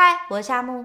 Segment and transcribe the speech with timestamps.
[0.00, 0.84] 嗨我是夏木。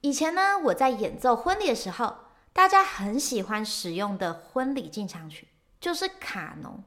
[0.00, 2.14] 以前呢，我在演奏婚礼的时候，
[2.54, 5.48] 大家很喜欢使用的婚礼进场曲
[5.78, 6.82] 就是卡农。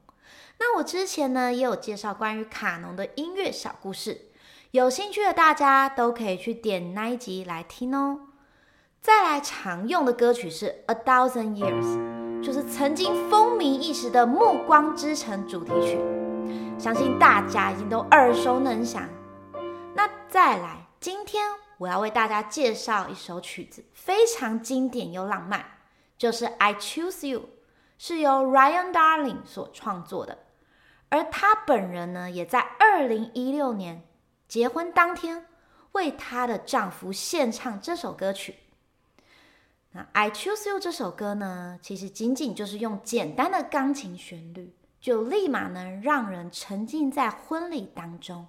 [0.58, 4.32] 那我之前呢，也有介绍关于卡农的音乐小故事，
[4.72, 8.18] 有兴趣的大家都可以去点那一集来听哦。
[9.00, 11.84] 再来常用的歌曲是《A Thousand Years》，
[12.42, 16.00] 就是曾经风靡一时的《暮光之城》主题曲，
[16.76, 19.08] 相信大家已经都耳熟能详。
[19.94, 21.48] 那再来，今天
[21.80, 25.64] 我要为大家介绍一首曲子，非常经典又浪漫，
[26.18, 27.40] 就是《I Choose You》，
[27.96, 30.36] 是由 Ryan Darling 所创作的。
[31.08, 34.06] 而他本人呢，也在二零一六年
[34.46, 35.46] 结婚当天，
[35.92, 38.56] 为她的丈夫献唱这首歌曲。
[39.92, 48.46] 那《I Choose You》这首歌呢，其实仅仅就是用简单的钢琴旋律，就立马能让人沉浸在婚礼当中。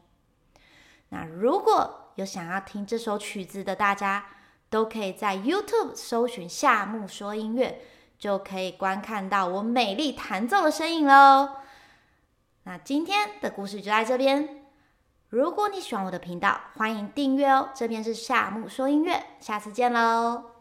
[1.13, 4.25] 那如果有想要听这首曲子的大家，
[4.69, 7.81] 都可以在 YouTube 搜寻“夏目说音乐”，
[8.17, 11.49] 就可以观看到我美丽弹奏的身影喽。
[12.63, 14.63] 那今天的故事就在这边。
[15.29, 17.69] 如果你喜欢我的频道，欢迎订阅哦。
[17.73, 20.60] 这边是夏目说音乐，下次见喽。